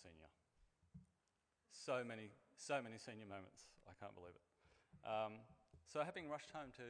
[0.00, 0.32] senior.
[1.68, 3.68] So many, so many senior moments.
[3.84, 4.44] I can't believe it.
[5.04, 5.44] Um,
[5.88, 6.88] so, having rushed home to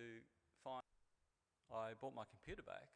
[0.63, 0.85] find,
[1.71, 2.91] I bought my computer back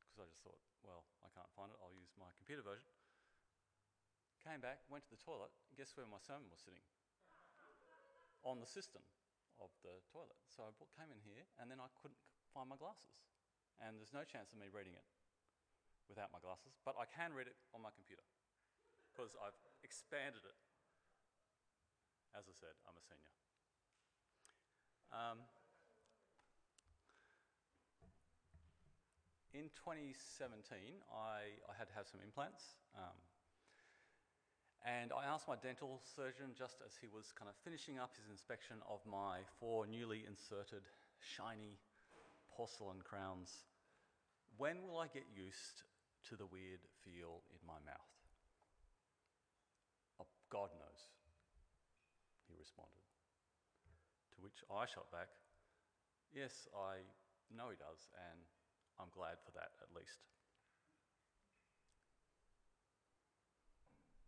[0.00, 1.78] because I just thought, well, I can't find it.
[1.82, 2.90] I'll use my computer version.
[4.42, 5.54] Came back, went to the toilet.
[5.78, 6.82] Guess where my sermon was sitting?
[8.42, 9.06] On the cistern
[9.62, 10.34] of the toilet.
[10.50, 12.18] So I came in here, and then I couldn't
[12.50, 13.14] find my glasses,
[13.78, 15.06] and there's no chance of me reading it
[16.10, 18.26] without my glasses, but I can read it on my computer
[19.12, 20.56] because I've expanded it.
[22.32, 23.32] As I said, I'm a senior.
[25.12, 25.38] Um,
[29.52, 32.80] in 2017, I, I, had to have some implants.
[32.96, 33.20] Um,
[34.88, 38.32] and I asked my dental surgeon, just as he was kind of finishing up his
[38.32, 40.88] inspection of my four newly inserted
[41.20, 41.76] shiny
[42.48, 43.68] porcelain crowns,
[44.56, 45.84] when will I get used
[46.32, 48.11] to the weird feel in my mouth?
[50.52, 51.08] God knows,
[52.44, 53.00] he responded.
[54.36, 55.32] To which I shot back,
[56.32, 57.04] Yes, I
[57.52, 58.40] know he does, and
[58.98, 60.24] I'm glad for that at least.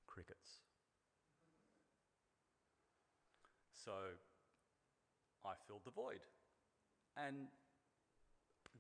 [0.06, 0.60] Crickets.
[3.72, 3.92] So
[5.44, 6.20] I filled the void.
[7.16, 7.48] And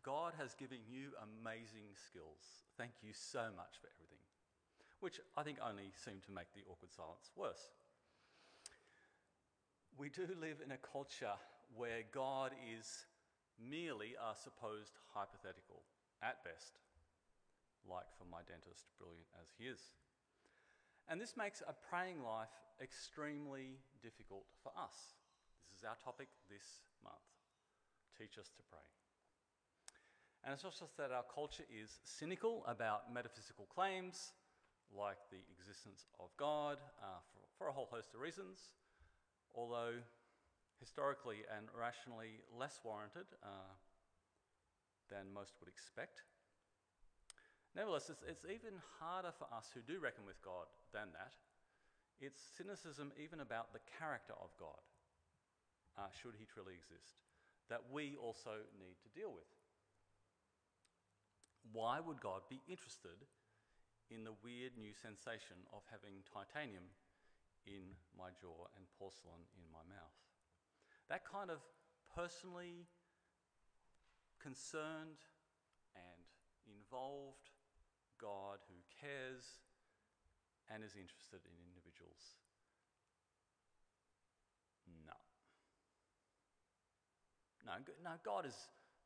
[0.02, 2.68] God has given you amazing skills.
[2.76, 4.23] Thank you so much for everything.
[5.04, 7.68] Which I think only seemed to make the awkward silence worse.
[10.00, 11.36] We do live in a culture
[11.76, 13.04] where God is
[13.60, 15.84] merely a supposed hypothetical,
[16.24, 16.80] at best,
[17.84, 19.92] like for my dentist, brilliant as he is.
[21.12, 25.20] And this makes a praying life extremely difficult for us.
[25.68, 27.28] This is our topic this month.
[28.16, 28.88] Teach us to pray.
[30.48, 34.32] And it's not just that our culture is cynical about metaphysical claims,
[34.92, 38.74] like the existence of God, uh, for, for, a whole host of reasons,
[39.54, 39.96] although
[40.80, 43.72] historically and rationally less warranted uh,
[45.10, 46.22] than most would expect.
[47.74, 51.34] Nevertheless, it's, it's even harder for us who do reckon with God than that.
[52.22, 54.78] It's cynicism even about the character of God,
[55.98, 57.18] uh, should he truly exist,
[57.68, 59.50] that we also need to deal with.
[61.72, 63.26] Why would God be interested
[64.10, 66.84] in the weird new sensation of having titanium
[67.66, 70.18] in my jaw and porcelain in my mouth?
[71.08, 71.60] That kind of
[72.12, 72.88] personally
[74.40, 75.24] concerned
[75.96, 76.22] and
[76.68, 77.52] involved
[78.20, 79.64] God who cares
[80.72, 82.40] and is interested in individuals.
[85.04, 85.16] No.
[87.64, 88.56] No, no God is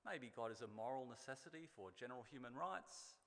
[0.06, 3.17] Maybe God is a moral necessity for general human rights,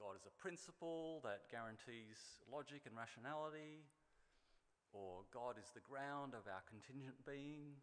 [0.00, 3.84] God is a principle that guarantees logic and rationality,
[4.96, 7.76] or God is the ground of our contingent being.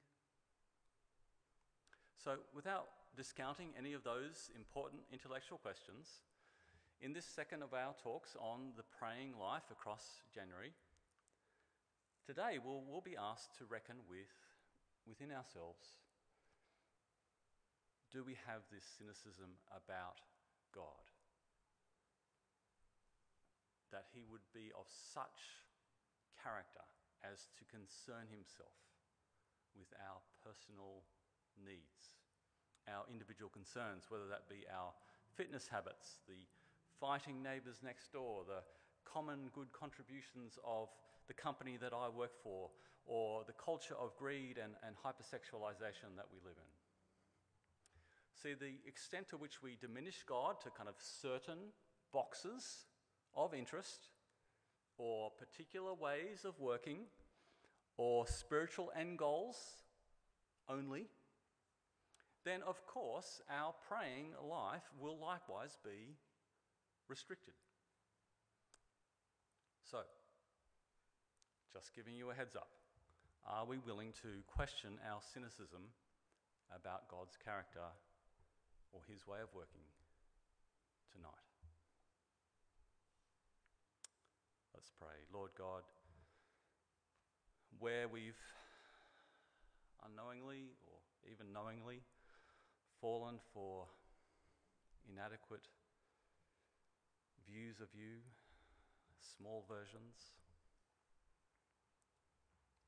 [2.18, 6.26] So, without discounting any of those important intellectual questions,
[7.06, 10.74] in this second of our talks on the praying life across January,
[12.26, 14.34] today we'll, we'll be asked to reckon with
[15.06, 16.02] within ourselves
[18.10, 20.18] do we have this cynicism about
[20.74, 21.17] God?
[23.92, 25.64] That he would be of such
[26.36, 26.84] character
[27.24, 28.76] as to concern himself
[29.76, 31.06] with our personal
[31.58, 32.18] needs,
[32.88, 34.92] our individual concerns, whether that be our
[35.36, 36.46] fitness habits, the
[37.00, 38.66] fighting neighbours next door, the
[39.06, 40.90] common good contributions of
[41.28, 42.70] the company that I work for,
[43.06, 46.72] or the culture of greed and, and hypersexualization that we live in.
[48.36, 51.74] See, the extent to which we diminish God to kind of certain
[52.14, 52.86] boxes
[53.36, 54.08] of interest
[54.98, 57.00] or particular ways of working
[57.98, 59.58] or spiritual end goals
[60.70, 61.08] only,
[62.46, 66.16] then of course our praying life will likewise be
[67.08, 67.54] restricted.
[69.90, 70.00] So,
[71.74, 72.70] just giving you a heads up,
[73.48, 75.84] are we willing to question our cynicism
[76.76, 77.88] about God's character
[78.92, 79.84] or his way of working
[81.14, 81.47] tonight.
[84.88, 85.20] Let's pray.
[85.36, 85.84] Lord God,
[87.84, 88.40] where we've
[90.00, 92.08] unknowingly or even knowingly
[93.04, 93.84] fallen for
[95.12, 95.68] inadequate
[97.44, 98.24] views of you,
[99.36, 100.32] small versions,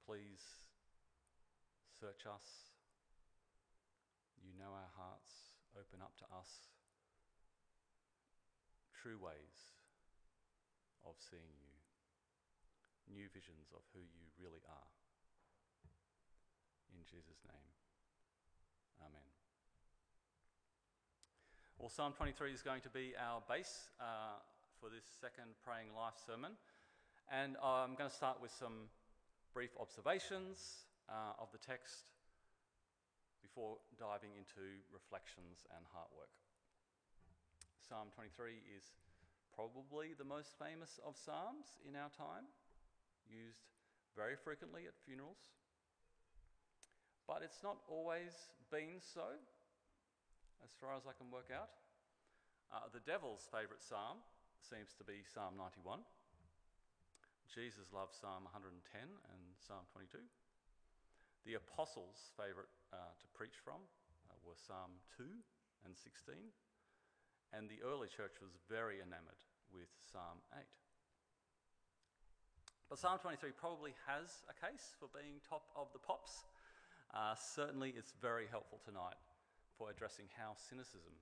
[0.08, 0.40] please
[2.00, 2.72] search us.
[4.40, 6.72] You know our hearts open up to us
[8.96, 9.76] true ways
[11.04, 11.69] of seeing you,
[13.10, 14.90] new visions of who you really are.
[16.94, 17.70] In Jesus' name,
[19.02, 19.30] Amen.
[21.78, 24.38] Well, Psalm 23 is going to be our base uh,
[24.80, 26.54] for this second Praying Life sermon.
[27.32, 28.92] And I'm going to start with some
[29.54, 32.10] brief observations uh, of the text
[33.42, 36.34] before diving into reflections and heart work.
[37.80, 38.92] Psalm 23 is
[39.56, 42.46] probably the most famous of Psalms in our time,
[43.30, 43.64] used
[44.18, 45.54] very frequently at funerals.
[47.30, 48.34] But it's not always
[48.74, 49.38] been so,
[50.66, 51.70] as far as I can work out.
[52.74, 54.22] Uh, the devil's favourite psalm
[54.62, 56.02] seems to be Psalm 91.
[57.50, 60.22] Jesus loved Psalm 110 and Psalm 22.
[61.50, 63.82] The apostles' favourite uh, to preach from
[64.30, 65.26] uh, were Psalm 2
[65.86, 66.38] and 16.
[67.54, 69.42] And the early church was very enamoured
[69.74, 70.62] with Psalm 8.
[72.90, 76.50] But Psalm 23 probably has a case for being top of the pops.
[77.14, 79.14] Uh, certainly, it's very helpful tonight
[79.78, 81.14] for addressing how cynicism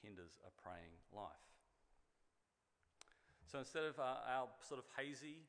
[0.00, 1.44] hinders a praying life.
[3.44, 5.44] So instead of uh, our sort of hazy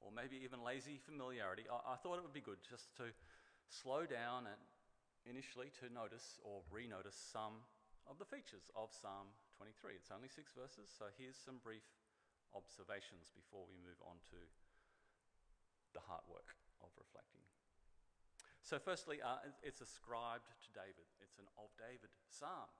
[0.00, 3.12] or maybe even lazy familiarity, I, I thought it would be good just to
[3.68, 4.60] slow down and
[5.28, 7.60] initially to notice or re-notice some
[8.08, 9.28] of the features of Psalm
[9.60, 10.00] 23.
[10.00, 11.84] It's only six verses, so here's some brief
[12.54, 14.40] observations before we move on to
[15.92, 17.42] the heart work of reflecting.
[18.64, 21.04] So, firstly, uh, it's ascribed to David.
[21.20, 22.72] It's an of David psalm,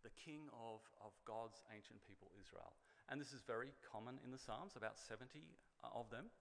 [0.00, 2.72] the king of, of God's ancient people, Israel.
[3.12, 5.44] And this is very common in the Psalms, about 70
[5.84, 6.32] uh, of them.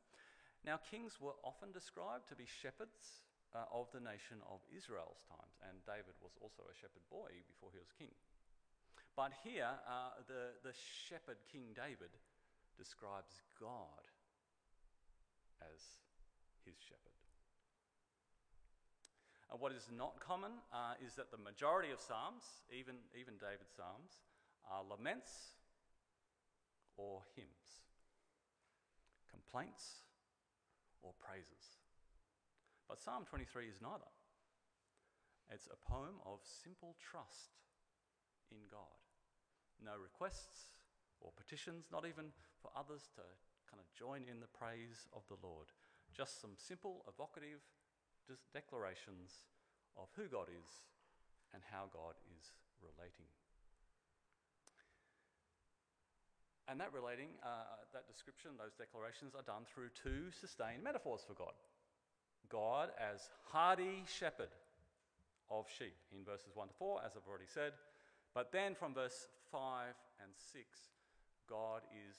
[0.65, 3.21] Now, kings were often described to be shepherds
[3.53, 7.69] uh, of the nation of Israel's times, and David was also a shepherd boy before
[7.69, 8.15] he was king.
[9.13, 12.11] But here, uh, the, the shepherd King David
[12.77, 14.03] describes God
[15.61, 15.79] as
[16.65, 17.15] his shepherd.
[19.51, 22.43] And what is not common uh, is that the majority of Psalms,
[22.73, 24.25] even, even David's Psalms,
[24.67, 25.55] are laments
[26.97, 27.87] or hymns,
[29.29, 30.03] complaints
[31.03, 31.79] or praises.
[32.89, 34.09] But Psalm 23 is neither.
[35.53, 37.53] It's a poem of simple trust
[38.49, 38.97] in God.
[39.83, 40.74] No requests
[41.25, 42.29] or petitions, not even
[42.61, 43.25] for others to
[43.65, 45.73] kind of join in the praise of the Lord.
[46.13, 47.65] Just some simple, evocative
[48.53, 49.49] declarations
[49.97, 50.69] of who God is
[51.53, 53.25] and how God is relating.
[56.67, 61.33] And that relating, uh, that description, those declarations are done through two sustained metaphors for
[61.33, 61.53] God.
[62.49, 64.49] God as hardy shepherd
[65.49, 67.73] of sheep in verses 1 to 4, as I've already said.
[68.33, 70.65] But then from verse 5 and 6,
[71.49, 72.17] God is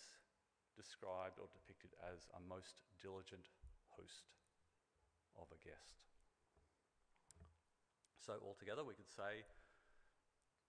[0.74, 3.48] described or depicted as a most diligent
[3.94, 4.28] host
[5.36, 6.02] of a guest.
[8.20, 9.46] So, altogether, we could say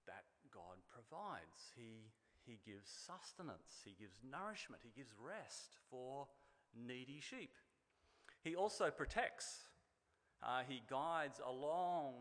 [0.05, 1.73] that God provides.
[1.75, 2.13] He
[2.47, 6.27] he gives sustenance, He gives nourishment, He gives rest for
[6.73, 7.51] needy sheep.
[8.41, 9.67] He also protects,
[10.41, 12.13] uh, He guides along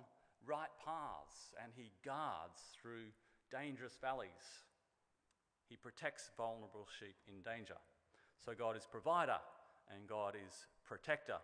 [0.45, 3.15] right paths, and He guards through
[3.53, 4.66] dangerous valleys.
[5.69, 7.79] He protects vulnerable sheep in danger.
[8.45, 9.39] So God is provider
[9.93, 11.39] and God is protector.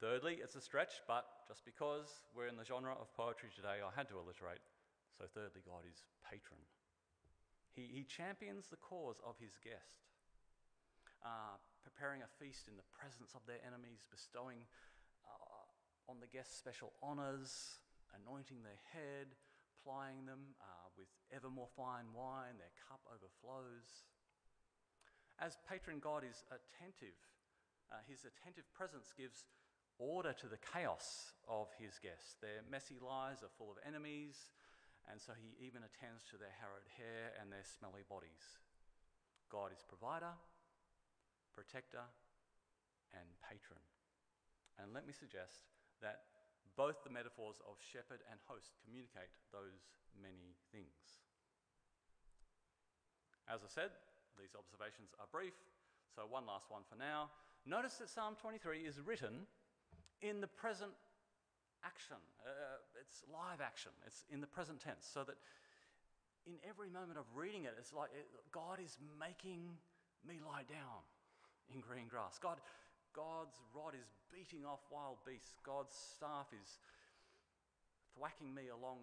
[0.00, 3.88] Thirdly, it's a stretch, but just because we're in the genre of poetry today, I
[3.96, 4.60] had to alliterate.
[5.16, 6.60] So, thirdly, God is patron.
[7.72, 10.04] He, he champions the cause of his guest,
[11.24, 14.68] uh, preparing a feast in the presence of their enemies, bestowing
[15.24, 17.80] uh, on the guests special honours,
[18.12, 19.32] anointing their head,
[19.86, 24.02] plying them uh, with ever more fine wine, their cup overflows.
[25.38, 27.14] As patron God is attentive,
[27.94, 29.46] uh, his attentive presence gives
[30.02, 32.34] order to the chaos of his guests.
[32.42, 34.50] Their messy lives are full of enemies,
[35.06, 38.58] and so he even attends to their harrowed hair and their smelly bodies.
[39.46, 40.34] God is provider,
[41.54, 42.02] protector,
[43.14, 43.80] and patron.
[44.82, 45.70] And let me suggest
[46.02, 46.35] that
[46.76, 51.24] both the metaphors of shepherd and host communicate those many things.
[53.48, 53.90] As I said,
[54.36, 55.56] these observations are brief,
[56.12, 57.32] so one last one for now.
[57.64, 59.48] Notice that Psalm 23 is written
[60.20, 60.92] in the present
[61.84, 62.20] action.
[62.44, 63.90] Uh, it's live action.
[64.06, 65.06] It's in the present tense.
[65.06, 65.36] So that
[66.46, 69.70] in every moment of reading it, it's like it, God is making
[70.26, 71.02] me lie down
[71.72, 72.38] in green grass.
[72.38, 72.58] God,
[73.16, 75.56] God's rod is beating off wild beasts.
[75.64, 76.76] God's staff is
[78.12, 79.00] thwacking me along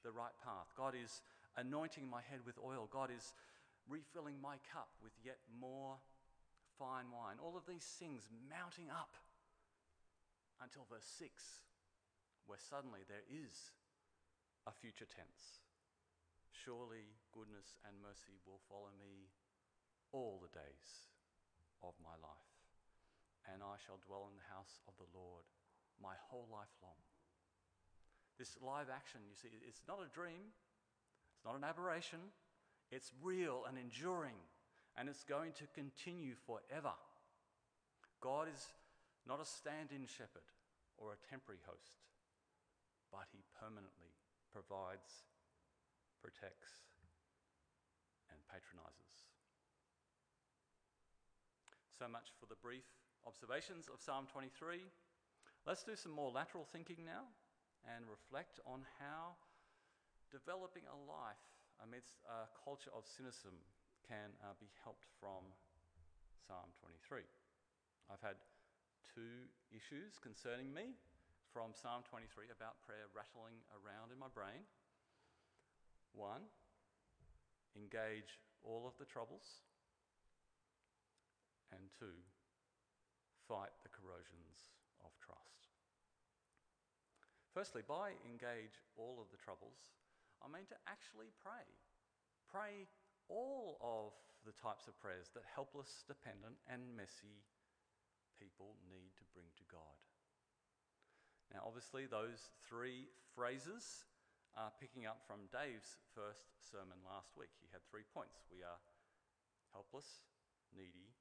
[0.00, 0.72] the right path.
[0.72, 1.20] God is
[1.60, 2.88] anointing my head with oil.
[2.88, 3.36] God is
[3.84, 6.00] refilling my cup with yet more
[6.80, 7.36] fine wine.
[7.38, 9.20] All of these things mounting up
[10.64, 11.28] until verse 6,
[12.48, 13.70] where suddenly there is
[14.66, 15.60] a future tense.
[16.50, 19.28] Surely goodness and mercy will follow me
[20.12, 21.10] all the days
[21.82, 22.51] of my life,
[23.50, 25.46] and I shall dwell in the house of the Lord
[25.98, 26.98] my whole life long.
[28.38, 30.54] This live action, you see, it's not a dream,
[31.34, 32.32] it's not an aberration,
[32.90, 34.38] it's real and enduring,
[34.96, 36.94] and it's going to continue forever.
[38.20, 38.70] God is
[39.26, 40.46] not a stand in shepherd
[40.98, 42.02] or a temporary host,
[43.10, 44.14] but he permanently
[44.50, 45.26] provides,
[46.20, 46.86] protects,
[48.30, 49.26] and patronizes.
[51.90, 52.86] So much for the brief
[53.26, 54.82] observations of Psalm 23.
[55.66, 57.30] Let's do some more lateral thinking now
[57.86, 59.38] and reflect on how
[60.30, 61.42] developing a life
[61.82, 63.54] amidst a culture of cynicism
[64.06, 65.42] can uh, be helped from
[66.46, 67.22] Psalm 23.
[68.10, 68.38] I've had
[69.14, 70.94] two issues concerning me
[71.52, 74.66] from Psalm 23 about prayer rattling around in my brain.
[76.14, 76.48] One,
[77.76, 79.62] engage all of the troubles.
[81.72, 82.16] And two,
[83.48, 84.72] fight the corrosions
[85.04, 85.72] of trust.
[87.52, 89.92] Firstly, by engage all of the troubles,
[90.40, 91.68] I mean to actually pray.
[92.48, 92.88] Pray
[93.28, 94.16] all of
[94.48, 97.44] the types of prayers that helpless, dependent, and messy
[98.40, 100.00] people need to bring to God.
[101.52, 104.08] Now, obviously, those three phrases
[104.56, 107.52] are picking up from Dave's first sermon last week.
[107.60, 108.80] He had three points we are
[109.72, 110.24] helpless,
[110.72, 111.12] needy,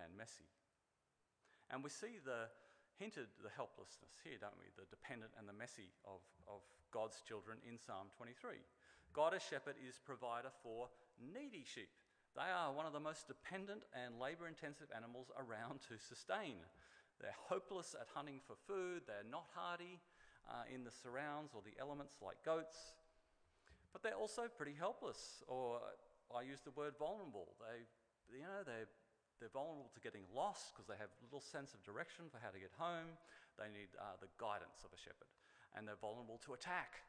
[0.00, 0.48] and messy.
[1.70, 2.48] And we see the
[2.98, 4.70] hinted the helplessness here, don't we?
[4.78, 6.62] The dependent and the messy of, of
[6.94, 8.62] God's children in Psalm 23.
[9.10, 11.90] God as shepherd is provider for needy sheep.
[12.34, 16.58] They are one of the most dependent and labour intensive animals around to sustain.
[17.22, 20.02] They're hopeless at hunting for food, they're not hardy
[20.50, 22.98] uh, in the surrounds or the elements like goats,
[23.92, 25.78] but they're also pretty helpless, or
[26.34, 27.54] I use the word vulnerable.
[27.62, 27.86] They,
[28.34, 28.90] you know, they're
[29.44, 32.56] they're vulnerable to getting lost because they have little sense of direction for how to
[32.56, 33.12] get home.
[33.60, 35.28] They need uh, the guidance of a shepherd.
[35.76, 37.04] And they're vulnerable to attack.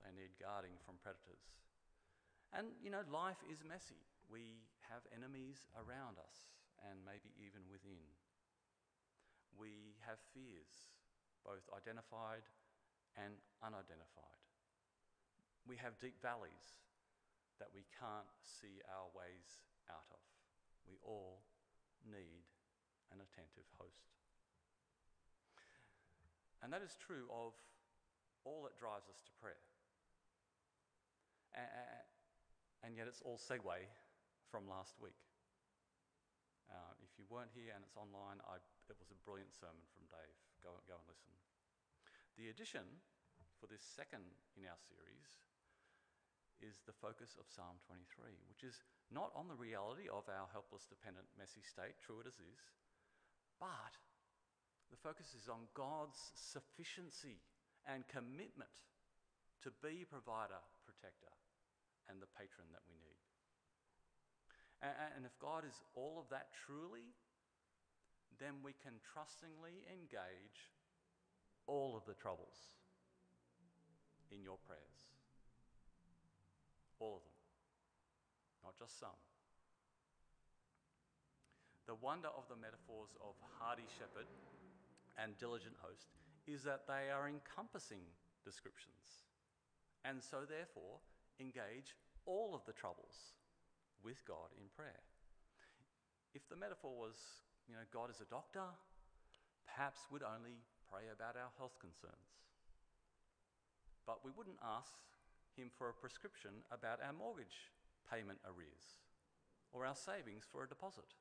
[0.00, 1.44] They need guarding from predators.
[2.56, 4.00] And, you know, life is messy.
[4.32, 6.56] We have enemies around us
[6.88, 8.00] and maybe even within.
[9.60, 10.88] We have fears,
[11.44, 12.48] both identified
[13.20, 14.40] and unidentified.
[15.68, 16.80] We have deep valleys
[17.60, 19.60] that we can't see our ways
[19.92, 20.29] out of.
[20.90, 21.46] We all
[22.02, 22.42] need
[23.14, 24.10] an attentive host.
[26.60, 27.54] And that is true of
[28.42, 29.62] all that drives us to prayer.
[32.82, 33.86] And yet it's all segue
[34.50, 35.16] from last week.
[36.70, 38.58] Uh, if you weren't here and it's online, I,
[38.90, 40.36] it was a brilliant sermon from Dave.
[40.62, 41.30] Go, go and listen.
[42.38, 42.86] The addition
[43.58, 45.49] for this second in our series
[46.62, 50.86] is the focus of Psalm 23, which is not on the reality of our helpless,
[50.86, 52.60] dependent, messy state, true it as is,
[53.58, 53.94] but
[54.90, 57.40] the focus is on God's sufficiency
[57.86, 58.72] and commitment
[59.62, 61.32] to be provider, protector,
[62.08, 63.20] and the patron that we need.
[64.80, 67.12] And, if God is all of that truly,
[68.40, 70.72] then we can trustingly engage
[71.68, 72.72] all of the troubles
[74.32, 75.19] in your prayers.
[77.00, 77.40] All of them
[78.62, 79.20] not just some.
[81.88, 84.28] The wonder of the metaphors of hardy shepherd
[85.18, 86.14] and diligent host
[86.46, 88.04] is that they are encompassing
[88.44, 89.26] descriptions,
[90.04, 91.02] and so therefore
[91.40, 93.34] engage all of the troubles
[94.04, 95.02] with God in prayer.
[96.32, 97.18] If the metaphor was,
[97.66, 98.70] you know, God is a doctor,
[99.66, 102.38] perhaps we'd only pray about our health concerns.
[104.06, 104.94] But we wouldn't ask
[105.60, 107.70] him for a prescription about our mortgage
[108.10, 108.98] payment arrears
[109.72, 111.12] or our savings for a deposit.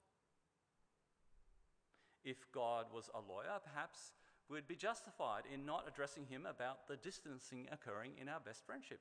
[2.24, 4.12] If God was a lawyer, perhaps
[4.50, 9.00] we'd be justified in not addressing him about the distancing occurring in our best friendship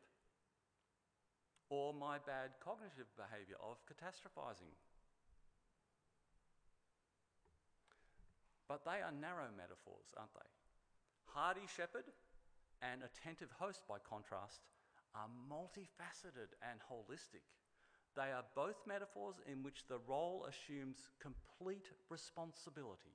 [1.70, 4.72] or my bad cognitive behaviour of catastrophizing.
[8.68, 10.48] But they are narrow metaphors, aren't they?
[11.32, 12.04] Hardy shepherd
[12.80, 14.60] and attentive host, by contrast,
[15.14, 17.46] are multifaceted and holistic.
[18.16, 23.14] They are both metaphors in which the role assumes complete responsibility,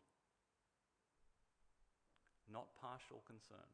[2.52, 3.68] not partial concern.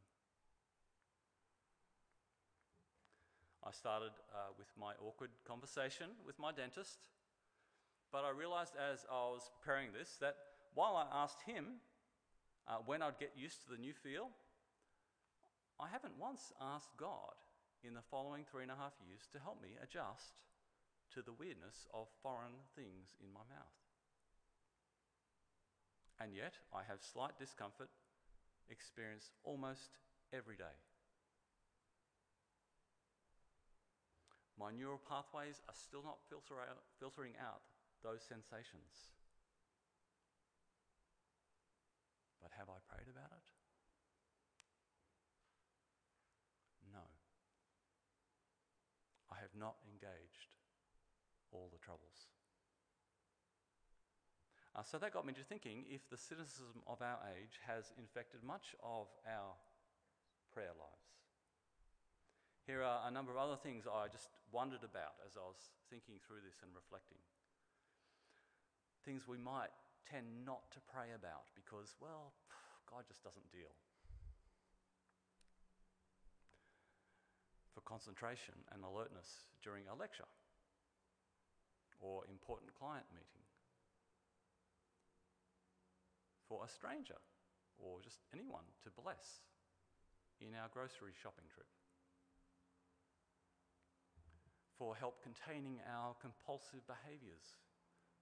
[3.64, 6.98] I started uh, with my awkward conversation with my dentist,
[8.12, 10.36] but I realized as I was preparing this that
[10.74, 11.66] while I asked him
[12.68, 14.30] uh, when I'd get used to the new feel,
[15.80, 17.36] I haven't once asked God
[17.84, 20.40] in the following three and a half years to help me adjust
[21.14, 23.80] to the weirdness of foreign things in my mouth.
[26.20, 27.90] And yet, I have slight discomfort
[28.70, 29.98] experienced almost
[30.34, 30.78] every day.
[34.60, 37.64] My neural pathways are still not filter out, filtering out
[38.04, 39.08] those sensations.
[42.44, 43.48] But have I prayed about it?
[46.92, 47.08] No.
[49.32, 50.56] I have not engaged
[51.52, 52.32] all the troubles.
[54.76, 58.40] Uh, so that got me to thinking if the cynicism of our age has infected
[58.46, 59.58] much of our
[60.54, 61.10] prayer lives.
[62.64, 66.22] Here are a number of other things I just wondered about as I was thinking
[66.22, 67.18] through this and reflecting.
[69.04, 69.74] Things we might
[70.06, 72.38] tend not to pray about because, well,
[72.86, 73.74] God just doesn't deal.
[77.90, 80.30] Concentration and alertness during a lecture
[81.98, 83.42] or important client meeting
[86.46, 87.18] for a stranger
[87.82, 89.42] or just anyone to bless
[90.38, 91.68] in our grocery shopping trip.
[94.78, 97.60] For help containing our compulsive behaviours,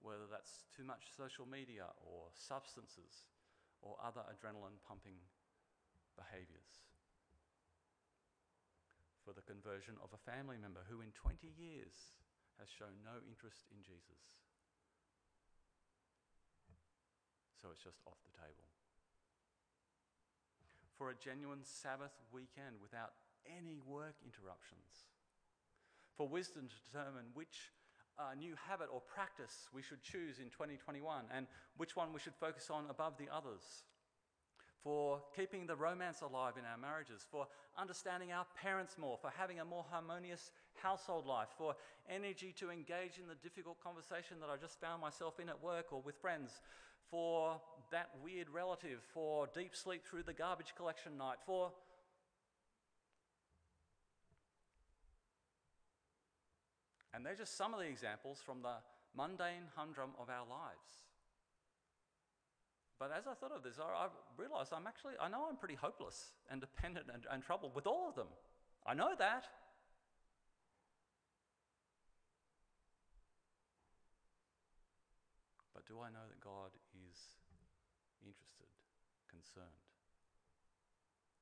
[0.02, 3.28] whether that's too much social media or substances
[3.78, 5.22] or other adrenaline pumping
[6.18, 6.87] behaviours.
[9.28, 12.16] For the conversion of a family member who, in 20 years,
[12.56, 14.24] has shown no interest in Jesus.
[17.60, 18.64] so it's just off the table.
[20.96, 23.12] For a genuine Sabbath weekend without
[23.44, 25.12] any work interruptions.
[26.16, 27.68] For wisdom to determine which
[28.16, 31.44] uh, new habit or practice we should choose in 2021 and
[31.76, 33.84] which one we should focus on above the others.
[34.82, 39.60] For keeping the romance alive in our marriages, for understanding our parents more, for having
[39.60, 41.74] a more harmonious household life, for
[42.08, 45.92] energy to engage in the difficult conversation that I just found myself in at work
[45.92, 46.60] or with friends,
[47.10, 47.60] for
[47.90, 51.72] that weird relative, for deep sleep through the garbage collection night, for
[57.18, 58.76] And they're just some of the examples from the
[59.16, 61.07] mundane humdrum of our lives.
[62.98, 65.76] But as I thought of this, I, I realized I'm actually, I know I'm pretty
[65.78, 68.26] hopeless and dependent and, and troubled with all of them.
[68.84, 69.46] I know that.
[75.74, 77.38] But do I know that God is
[78.18, 78.66] interested,
[79.30, 79.86] concerned,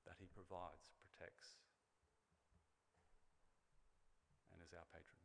[0.04, 1.56] that He provides, protects,
[4.52, 5.16] and is our patron?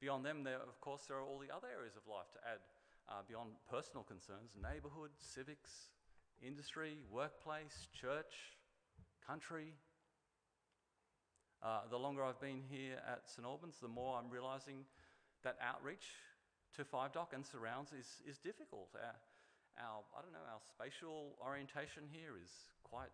[0.00, 2.64] Beyond them, there, of course, there are all the other areas of life to add
[3.10, 5.90] uh, beyond personal concerns neighbourhood, civics,
[6.42, 8.56] industry, workplace, church,
[9.26, 9.74] country.
[11.62, 14.86] Uh, the longer I've been here at St Albans, the more I'm realising
[15.44, 16.16] that outreach
[16.76, 18.88] to Five Dock and surrounds is, is difficult.
[18.94, 19.12] Our,
[19.76, 22.48] our, I don't know, our spatial orientation here is
[22.84, 23.12] quite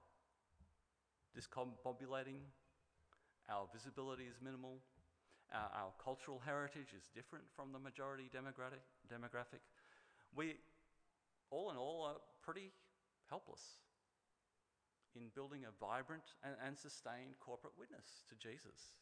[1.34, 2.44] discombobulating.
[3.50, 4.78] Our visibility is minimal.
[5.52, 8.82] Our, our, cultural heritage is different from the majority demographic.
[9.06, 9.62] demographic.
[10.36, 10.56] We,
[11.50, 12.70] all in all, are pretty
[13.30, 13.80] helpless
[15.16, 18.92] in building a vibrant and, and sustained corporate witness to Jesus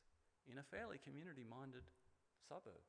[0.46, 1.82] in a fairly community minded
[2.48, 2.80] suburb.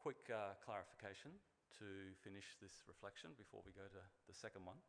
[0.00, 1.28] quick uh, clarification
[1.76, 1.84] to
[2.24, 4.80] finish this reflection before we go to the second one.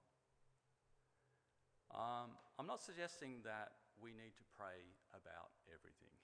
[1.91, 6.20] Um, I'm not suggesting that we need to pray about everything.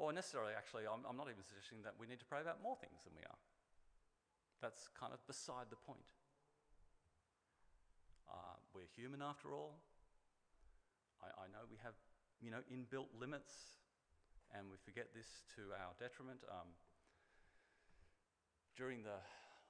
[0.00, 2.72] Or necessarily, actually, I'm, I'm not even suggesting that we need to pray about more
[2.80, 3.40] things than we are.
[4.64, 6.08] That's kind of beside the point.
[8.24, 9.76] Uh, we're human after all.
[11.20, 11.92] I, I know we have,
[12.40, 13.76] you know, inbuilt limits,
[14.56, 16.48] and we forget this to our detriment.
[16.48, 16.72] Um,
[18.72, 19.20] during the,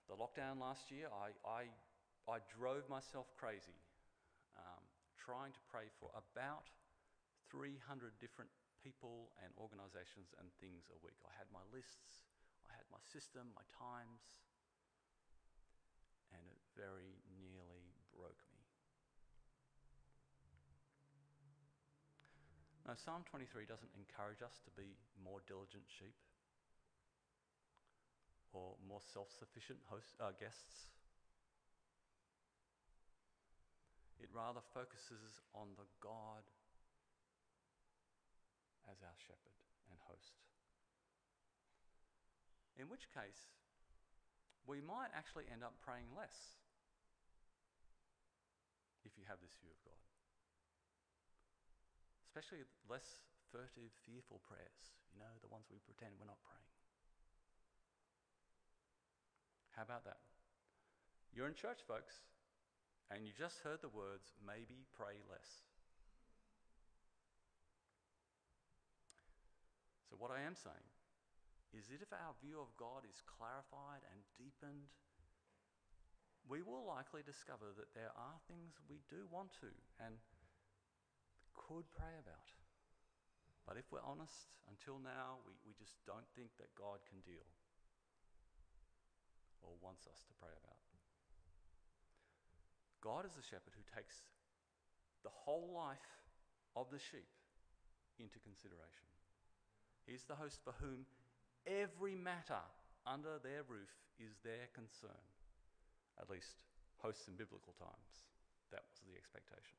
[0.06, 1.66] the lockdown last year, I, I,
[2.30, 3.82] I drove myself crazy
[4.54, 4.82] um,
[5.18, 6.70] trying to pray for about
[7.50, 11.16] 300 different people and organizations and things a week.
[11.24, 12.24] I had my lists,
[12.68, 14.24] I had my system, my times,
[16.32, 18.64] and it very nearly broke me.
[22.88, 26.16] Now, Psalm 23 doesn't encourage us to be more diligent sheep
[28.50, 30.90] or more self sufficient uh, guests.
[34.18, 36.44] It rather focuses on the God
[38.90, 40.34] as our shepherd and host.
[42.74, 43.54] In which case,
[44.66, 46.58] we might actually end up praying less
[49.06, 50.04] if you have this view of God.
[52.26, 56.70] Especially less furtive, fearful prayers, you know, the ones we pretend we're not praying.
[59.74, 60.22] How about that?
[61.34, 62.22] You're in church, folks,
[63.10, 65.69] and you just heard the words, maybe pray less.
[70.10, 70.90] So, what I am saying
[71.70, 74.90] is that if our view of God is clarified and deepened,
[76.50, 79.70] we will likely discover that there are things we do want to
[80.02, 80.18] and
[81.54, 82.50] could pray about.
[83.62, 87.46] But if we're honest, until now, we, we just don't think that God can deal
[89.62, 90.82] or wants us to pray about.
[92.98, 94.26] God is the shepherd who takes
[95.22, 96.18] the whole life
[96.74, 97.30] of the sheep
[98.18, 99.09] into consideration.
[100.06, 101.06] He's the host for whom
[101.66, 102.62] every matter
[103.06, 105.24] under their roof is their concern.
[106.20, 106.60] At least,
[106.98, 108.28] hosts in biblical times.
[108.70, 109.78] That was the expectation.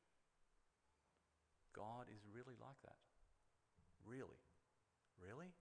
[1.72, 3.00] God is really like that.
[4.04, 4.42] Really?
[5.16, 5.54] Really?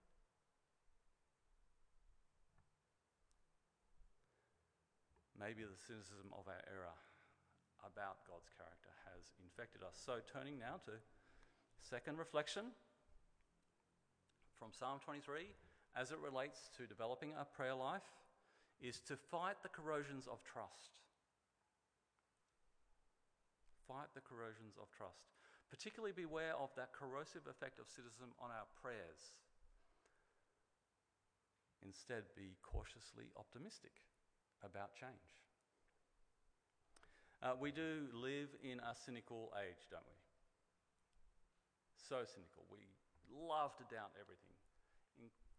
[5.37, 6.93] Maybe the cynicism of our era
[7.81, 9.97] about God's character has infected us.
[9.97, 11.01] So, turning now to
[11.81, 12.77] second reflection
[14.61, 15.49] from Psalm 23
[15.97, 18.05] as it relates to developing a prayer life
[18.77, 21.01] is to fight the corrosions of trust.
[23.89, 25.33] Fight the corrosions of trust.
[25.73, 29.33] Particularly beware of that corrosive effect of cynicism on our prayers.
[31.81, 33.97] Instead, be cautiously optimistic
[34.61, 35.41] about change.
[37.41, 40.21] Uh, we do live in a cynical age, don't we?
[41.97, 42.69] So cynical.
[42.69, 42.85] We
[43.33, 44.50] love to doubt everything.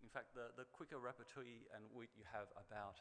[0.02, 2.98] In, fact, the, the quicker repartee and wit you have about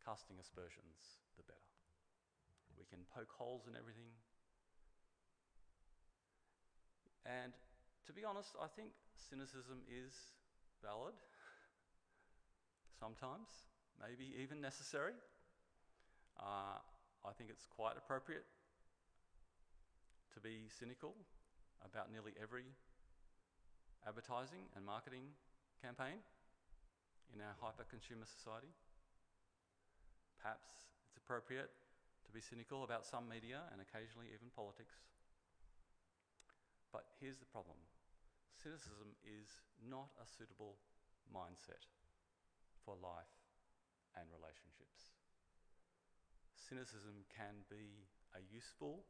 [0.00, 1.70] casting aspersions, the better.
[2.80, 4.08] We can poke holes in everything,
[7.28, 7.52] and
[8.08, 10.16] to be honest, I think cynicism is
[10.80, 11.12] valid
[13.00, 13.68] sometimes,
[14.00, 15.12] maybe even necessary.
[16.40, 16.80] Uh,
[17.28, 18.48] I think it's quite appropriate
[20.32, 21.12] to be cynical
[21.84, 22.64] about nearly every
[24.08, 25.28] advertising and marketing
[25.80, 26.20] campaign
[27.32, 28.68] in our hyper consumer society.
[30.36, 30.68] Perhaps
[31.08, 31.72] it's appropriate
[32.28, 35.00] to be cynical about some media and occasionally even politics.
[36.92, 37.80] But here's the problem
[38.60, 39.48] cynicism is
[39.80, 40.76] not a suitable
[41.32, 41.88] mindset
[42.84, 43.32] for life
[44.20, 45.16] and relationships.
[46.52, 48.04] Cynicism can be
[48.36, 49.08] a useful,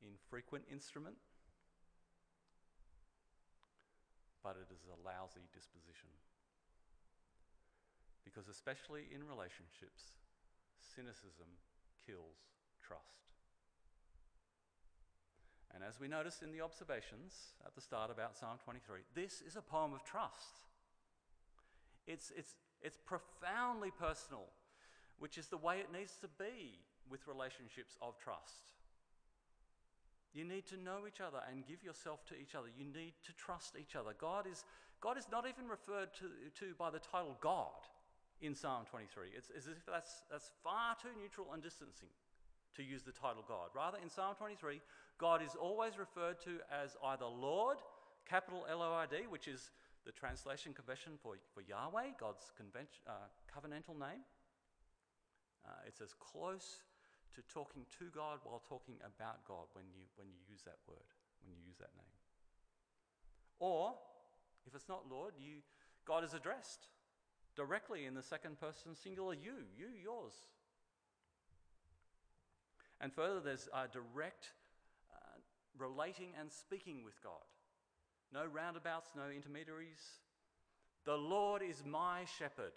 [0.00, 1.20] infrequent instrument,
[4.46, 6.06] but it is a lousy disposition.
[8.22, 10.14] Because, especially in relationships,
[10.78, 11.50] cynicism
[12.06, 12.38] kills
[12.78, 13.26] trust.
[15.74, 19.56] And as we noticed in the observations at the start about Psalm 23, this is
[19.56, 20.62] a poem of trust.
[22.06, 24.46] It's, it's, it's profoundly personal,
[25.18, 26.78] which is the way it needs to be
[27.10, 28.75] with relationships of trust.
[30.36, 32.68] You need to know each other and give yourself to each other.
[32.68, 34.12] You need to trust each other.
[34.20, 34.64] God is,
[35.00, 36.28] God is not even referred to,
[36.60, 37.88] to by the title God
[38.42, 39.32] in Psalm 23.
[39.34, 42.12] It's as if that's, that's far too neutral and distancing
[42.76, 43.72] to use the title God.
[43.74, 44.82] Rather, in Psalm 23,
[45.16, 47.78] God is always referred to as either Lord,
[48.28, 49.70] capital L O R D, which is
[50.04, 52.52] the translation convention for, for Yahweh, God's
[53.08, 53.10] uh,
[53.48, 54.20] covenantal name.
[55.64, 56.84] Uh, it's as close
[57.34, 61.10] to talking to God while talking about God when you, when you use that word,
[61.42, 62.16] when you use that name.
[63.58, 63.94] Or,
[64.66, 65.64] if it's not Lord, you,
[66.06, 66.88] God is addressed
[67.56, 70.34] directly in the second person singular you, you, yours.
[73.00, 74.52] And further, there's a direct
[75.12, 75.40] uh,
[75.78, 77.44] relating and speaking with God.
[78.32, 80.20] No roundabouts, no intermediaries.
[81.04, 82.72] The Lord is my shepherd,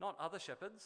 [0.00, 0.84] not other shepherds.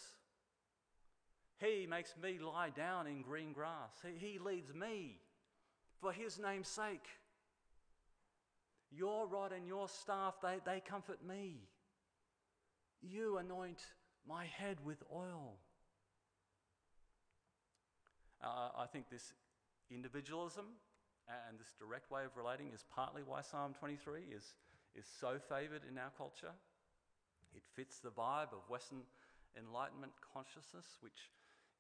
[1.63, 3.93] He makes me lie down in green grass.
[4.03, 5.19] He, he leads me
[6.01, 7.07] for his name's sake.
[8.91, 11.61] Your rod and your staff, they, they comfort me.
[13.01, 13.81] You anoint
[14.29, 15.55] my head with oil.
[18.43, 19.33] Uh, I think this
[19.89, 20.65] individualism
[21.49, 24.57] and this direct way of relating is partly why Psalm 23 is,
[24.97, 26.53] is so favoured in our culture.
[27.55, 29.03] It fits the vibe of Western
[29.57, 31.31] Enlightenment consciousness, which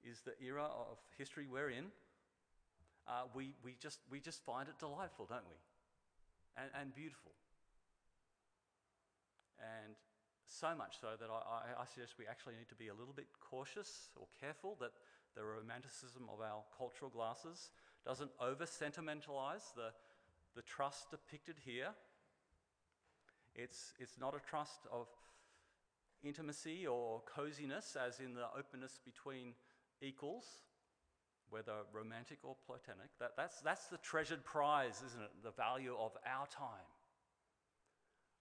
[0.04, 1.86] is the era of history we're in.
[3.08, 5.58] uh, we, we, just, we just find it delightful, don't we?
[6.56, 7.32] And, and beautiful.
[9.58, 9.94] And
[10.46, 13.26] so much so that I, I, suggest we actually need to be a little bit
[13.40, 14.92] cautious or careful that
[15.34, 17.70] the romanticism of our cultural glasses
[18.04, 19.90] doesn't over sentimentalize the,
[20.54, 21.88] the trust depicted here.
[23.54, 25.06] It's, it's not a trust of
[26.22, 29.54] intimacy or coziness, as in the openness between
[30.02, 30.44] equals,
[31.48, 33.08] whether romantic or platonic.
[33.20, 35.30] That, that's, that's the treasured prize, isn't it?
[35.42, 36.90] The value of our time,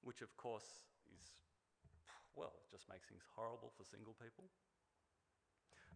[0.01, 0.81] which of course
[1.13, 1.23] is,
[2.35, 4.45] well, it just makes things horrible for single people.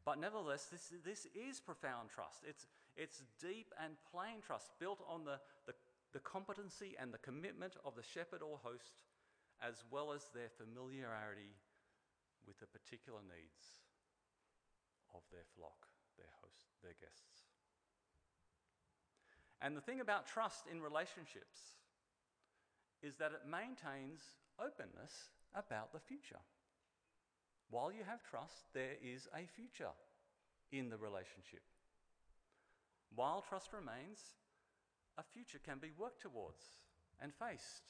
[0.06, 2.46] But nevertheless, this, this is profound trust.
[2.48, 5.74] It's, it's deep and plain trust, built on the, the,
[6.14, 9.02] the competency and the commitment of the shepherd or host,
[9.66, 11.58] as well as their familiarity
[12.46, 13.85] with the particular needs
[15.16, 15.88] of their flock,
[16.20, 17.48] their host, their guests.
[19.62, 21.80] And the thing about trust in relationships
[23.02, 24.20] is that it maintains
[24.60, 26.44] openness about the future.
[27.70, 29.96] While you have trust, there is a future
[30.72, 31.64] in the relationship.
[33.16, 34.20] While trust remains,
[35.18, 36.64] a future can be worked towards
[37.22, 37.88] and faced.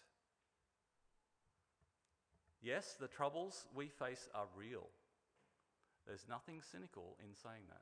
[2.62, 4.88] Yes, the troubles we face are real.
[6.08, 7.82] There's nothing cynical in saying that.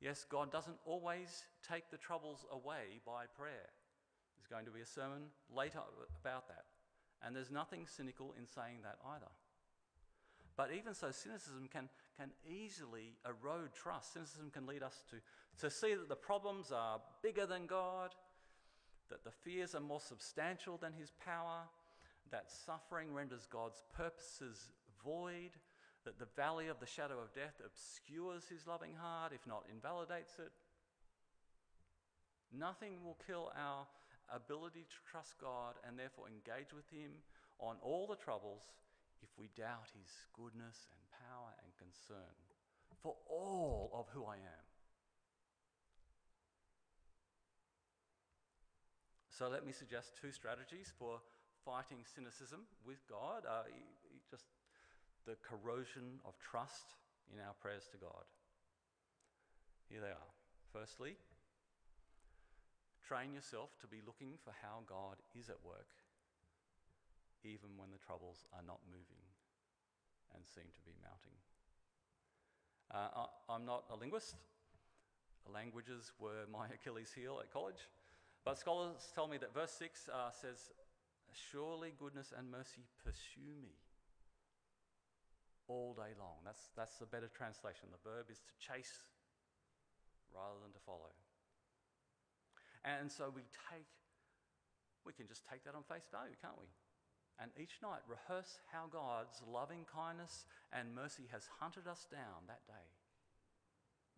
[0.00, 3.70] Yes, God doesn't always take the troubles away by prayer.
[4.36, 5.22] There's going to be a sermon
[5.54, 5.80] later
[6.20, 6.64] about that.
[7.22, 9.30] And there's nothing cynical in saying that either.
[10.56, 14.12] But even so, cynicism can, can easily erode trust.
[14.12, 15.16] Cynicism can lead us to,
[15.64, 18.14] to see that the problems are bigger than God,
[19.08, 21.62] that the fears are more substantial than his power,
[22.30, 24.68] that suffering renders God's purposes
[25.04, 25.50] void,
[26.08, 30.40] that the valley of the shadow of death obscures his loving heart, if not invalidates
[30.40, 30.48] it.
[32.48, 33.84] Nothing will kill our
[34.32, 37.12] ability to trust God and therefore engage with him
[37.60, 38.72] on all the troubles
[39.20, 42.32] if we doubt his goodness and power and concern
[43.04, 44.64] for all of who I am.
[49.28, 51.20] So let me suggest two strategies for
[51.66, 53.68] fighting cynicism with God, uh,
[54.30, 54.48] just
[55.28, 56.96] the corrosion of trust
[57.28, 58.24] in our prayers to God.
[59.92, 60.32] Here they are.
[60.72, 61.20] Firstly,
[63.04, 65.92] train yourself to be looking for how God is at work
[67.44, 69.20] even when the troubles are not moving
[70.34, 71.36] and seem to be mounting.
[72.88, 74.34] Uh, I, am not a linguist.
[75.44, 77.84] Languages were my Achilles heel at college.
[78.44, 80.72] But scholars tell me that verse 6 uh, says,
[81.32, 83.76] Surely goodness and mercy pursue me
[85.68, 86.42] all day long.
[86.44, 87.92] That's, that's the better translation.
[87.92, 89.04] The verb is to chase
[90.34, 91.12] rather than to follow.
[92.84, 93.88] And so we take,
[95.04, 96.68] we can just take that on face value, can't we?
[97.38, 102.66] and each night rehearse how God's loving kindness and mercy has hunted us down that
[102.66, 102.88] day.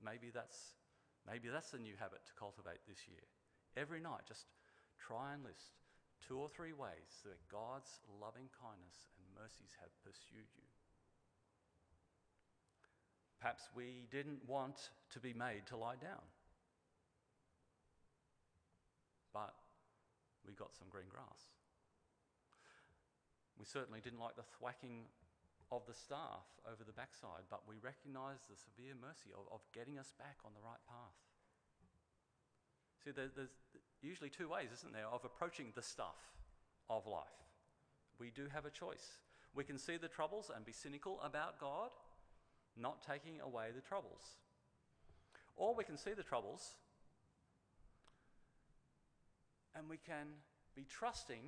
[0.00, 0.80] Maybe that's,
[1.28, 3.28] maybe that's a new habit to cultivate this year.
[3.76, 4.48] Every night, just
[4.96, 5.76] try and list
[6.24, 10.69] two or three ways that God's loving kindness and mercies have pursued you.
[13.40, 16.20] Perhaps we didn't want to be made to lie down,
[19.32, 19.54] but
[20.46, 21.48] we got some green grass.
[23.58, 25.08] We certainly didn't like the thwacking
[25.72, 29.98] of the staff over the backside, but we recognised the severe mercy of, of getting
[29.98, 31.16] us back on the right path.
[33.04, 33.56] See, there, there's
[34.02, 36.18] usually two ways, isn't there, of approaching the stuff
[36.90, 37.40] of life.
[38.18, 39.16] We do have a choice.
[39.54, 41.90] We can see the troubles and be cynical about God
[42.76, 44.36] not taking away the troubles.
[45.56, 46.74] Or we can see the troubles
[49.76, 50.26] and we can
[50.74, 51.40] be trusting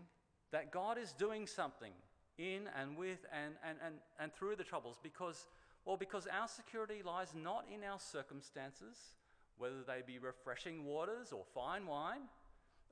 [0.53, 1.93] that God is doing something
[2.39, 5.47] in and with and, and, and, and through the troubles because,
[5.85, 8.97] well, because our security lies not in our circumstances,
[9.59, 12.23] whether they be refreshing waters or fine wine,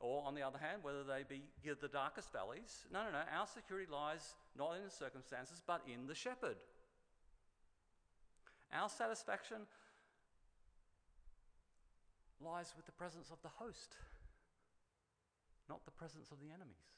[0.00, 2.86] or on the other hand, whether they be the darkest valleys.
[2.90, 3.22] No, no, no.
[3.38, 6.56] Our security lies not in the circumstances, but in the shepherd.
[8.72, 9.66] Our satisfaction
[12.44, 13.96] lies with the presence of the host,
[15.68, 16.90] not the presence of the enemies.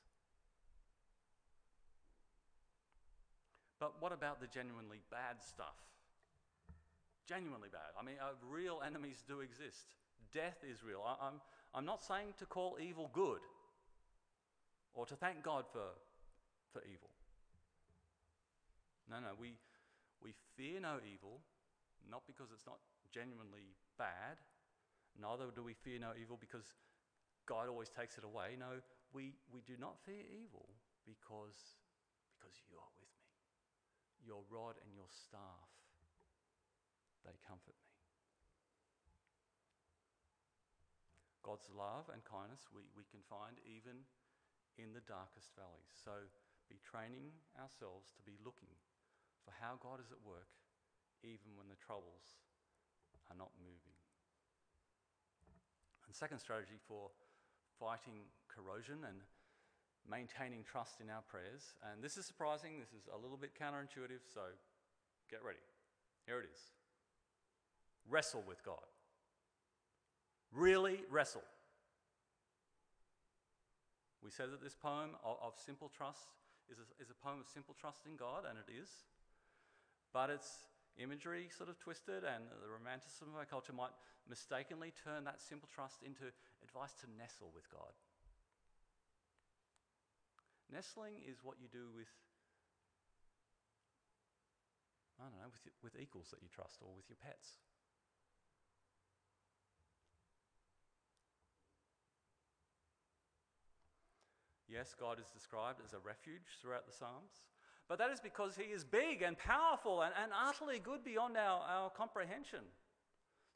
[3.81, 5.75] But what about the genuinely bad stuff?
[7.27, 7.91] Genuinely bad.
[7.99, 9.97] I mean, uh, real enemies do exist.
[10.33, 11.03] Death is real.
[11.05, 11.41] I, I'm,
[11.75, 13.41] I'm not saying to call evil good
[14.95, 15.83] or to thank God for,
[16.73, 17.11] for evil.
[19.11, 19.55] No, no, we,
[20.23, 21.41] we fear no evil,
[22.11, 22.81] not because it's not
[23.12, 24.41] genuinely bad,
[25.21, 26.65] Neither do we fear no evil because
[27.45, 28.57] God always takes it away.
[28.57, 28.81] No,
[29.12, 30.73] we, we do not fear evil
[31.05, 31.77] because,
[32.33, 33.29] because you are with me.
[34.25, 35.69] Your rod and your staff,
[37.27, 37.91] they comfort me.
[41.43, 44.07] God's love and kindness we, we can find even
[44.79, 45.91] in the darkest valleys.
[45.91, 46.15] So
[46.71, 48.71] be training ourselves to be looking
[49.43, 50.62] for how God is at work
[51.23, 52.39] even when the troubles
[53.31, 53.97] are not moving.
[56.07, 57.11] And second strategy for
[57.79, 59.25] fighting corrosion and
[60.05, 61.75] maintaining trust in our prayers.
[61.91, 64.53] And this is surprising, this is a little bit counterintuitive, so
[65.31, 65.63] get ready.
[66.27, 66.59] Here it is
[68.09, 68.83] wrestle with God.
[70.53, 71.43] Really wrestle.
[74.23, 76.29] We said that this poem of, of simple trust
[76.71, 78.89] is a, is a poem of simple trust in God, and it is.
[80.13, 80.49] But its
[80.99, 83.95] imagery sort of twisted, and the romanticism of our culture might
[84.29, 86.29] mistakenly turn that simple trust into
[86.63, 87.97] advice to nestle with God.
[90.73, 92.09] Nestling is what you do with,
[95.21, 97.61] I don't know, with, with equals that you trust or with your pets.
[104.73, 107.45] Yes, God is described as a refuge throughout the Psalms,
[107.88, 111.61] but that is because He is big and powerful and, and utterly good beyond our,
[111.61, 112.61] our comprehension.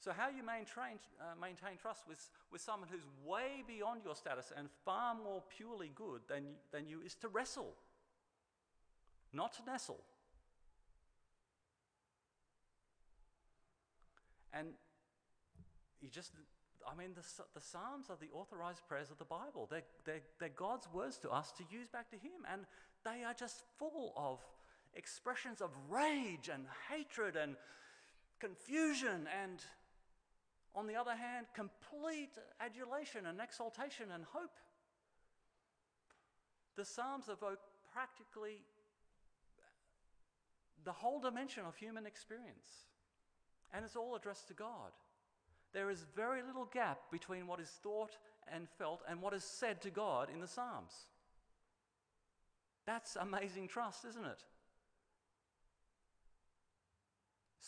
[0.00, 4.52] So, how you maintain, uh, maintain trust with, with someone who's way beyond your status
[4.56, 7.74] and far more purely good than, than you is to wrestle,
[9.32, 10.00] not to nestle.
[14.52, 14.68] And
[16.00, 16.32] you just,
[16.86, 17.22] I mean, the,
[17.54, 19.66] the Psalms are the authorized prayers of the Bible.
[19.70, 22.46] They're, they're, they're God's words to us to use back to Him.
[22.50, 22.62] And
[23.04, 24.40] they are just full of
[24.94, 27.56] expressions of rage and hatred and
[28.40, 29.64] confusion and
[30.76, 34.58] on the other hand, complete adulation and exaltation and hope.
[36.76, 37.60] The Psalms evoke
[37.94, 38.62] practically
[40.84, 42.84] the whole dimension of human experience,
[43.72, 44.92] and it's all addressed to God.
[45.72, 48.18] There is very little gap between what is thought
[48.52, 50.92] and felt and what is said to God in the Psalms.
[52.86, 54.42] That's amazing trust, isn't it?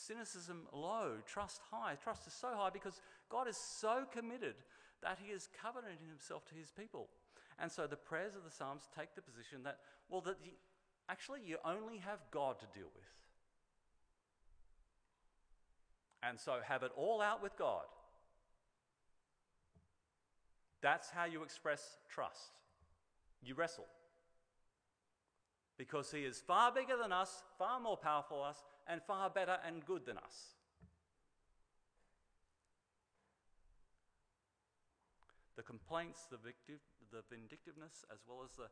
[0.08, 1.94] cynicism low, trust high.
[2.02, 4.54] Trust is so high because God is so committed
[5.02, 7.08] that He has covenanted Himself to His people.
[7.58, 9.78] And so the prayers of the Psalms take the position that,
[10.08, 10.36] well, that
[11.08, 13.04] actually you only have God to deal with.
[16.22, 17.84] And so have it all out with God.
[20.80, 22.52] That's how you express trust.
[23.42, 23.86] You wrestle.
[25.78, 29.56] Because He is far bigger than us, far more powerful than us, and far better
[29.64, 30.58] and good than us.
[35.54, 38.66] The complaints, the, the vindictiveness, as well as the,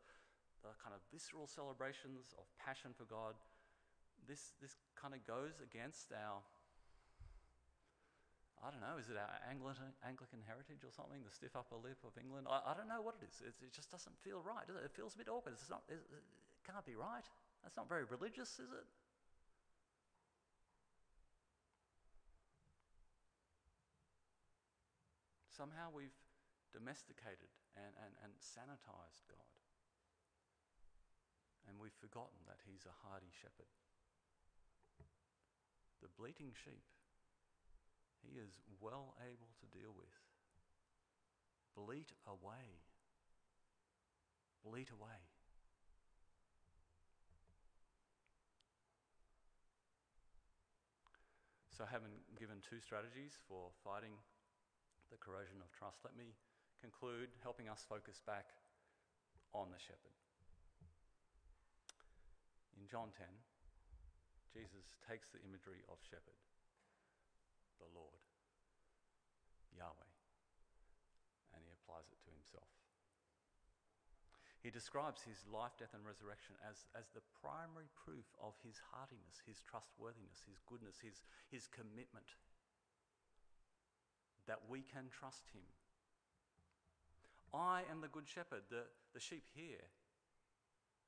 [0.63, 3.39] the kind of visceral celebrations of passion for God,
[4.27, 6.43] this, this kind of goes against our,
[8.63, 11.23] I don't know, is it our Anglican, Anglican heritage or something?
[11.23, 12.51] The stiff upper lip of England?
[12.51, 13.43] I, I don't know what it is.
[13.43, 14.87] It, it just doesn't feel right, does it?
[14.87, 15.55] It feels a bit awkward.
[15.59, 16.03] It's not, it
[16.67, 17.25] can't be right.
[17.63, 18.87] That's not very religious, is it?
[25.55, 26.19] Somehow we've
[26.75, 27.49] domesticated
[27.79, 29.57] and, and, and sanitized God.
[31.71, 33.71] And we've forgotten that He's a hardy shepherd.
[36.03, 36.85] The bleating sheep,
[38.21, 40.13] He is well able to deal with.
[41.75, 42.85] Bleat away.
[44.63, 45.36] Bleat away.
[51.77, 54.17] So, having given two strategies for fighting
[55.13, 56.01] the corrosion of trust.
[56.09, 56.33] Let me
[56.81, 58.49] conclude helping us focus back
[59.53, 60.17] on the shepherd.
[62.81, 63.29] In John 10,
[64.57, 66.41] Jesus takes the imagery of shepherd,
[67.77, 68.25] the Lord,
[69.77, 70.13] Yahweh,
[71.53, 72.73] and he applies it to himself.
[74.67, 79.39] He describes his life, death, and resurrection as, as the primary proof of his heartiness,
[79.47, 82.35] his trustworthiness, his goodness, his, his commitment
[84.51, 85.63] that we can trust him.
[87.55, 88.67] I am the good shepherd.
[88.67, 89.79] The, the sheep hear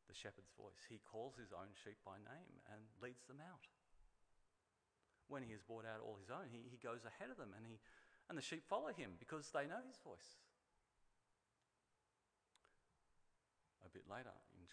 [0.06, 0.86] the shepherd's voice.
[0.86, 3.66] He calls his own sheep by name and leads them out.
[5.26, 7.66] When he has brought out all his own, he, he goes ahead of them and,
[7.66, 7.82] he,
[8.30, 10.38] and the sheep follow him because they know his voice.
[13.88, 14.68] A bit later in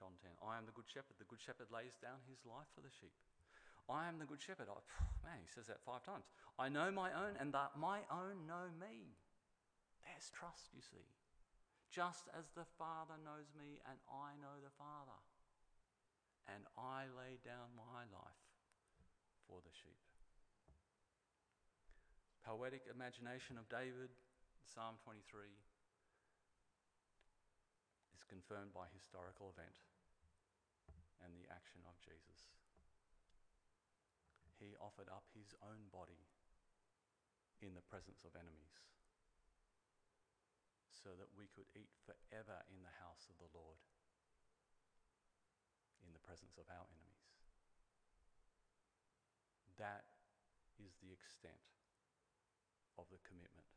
[0.00, 1.20] John 10, I am the good shepherd.
[1.20, 3.12] The good shepherd lays down his life for the sheep.
[3.92, 4.72] I am the good shepherd.
[4.72, 4.80] I,
[5.20, 6.24] man, he says that five times.
[6.56, 9.12] I know my own, and that my own know me.
[10.00, 11.04] There's trust, you see.
[11.92, 15.20] Just as the Father knows me, and I know the Father.
[16.48, 18.44] And I lay down my life
[19.44, 20.00] for the sheep.
[22.44, 24.12] Poetic imagination of David,
[24.64, 25.52] Psalm 23,
[28.28, 29.80] confirmed by historical event
[31.22, 32.54] and the action of Jesus
[34.64, 36.24] he offered up his own body
[37.60, 38.80] in the presence of enemies
[40.88, 43.76] so that we could eat forever in the house of the Lord
[46.00, 47.28] in the presence of our enemies.
[49.76, 50.08] That
[50.80, 51.60] is the extent
[52.96, 53.68] of the commitment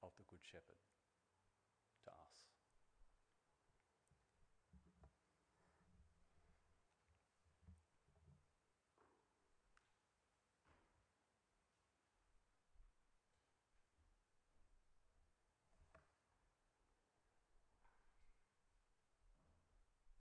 [0.00, 0.80] of the Good Shepherd.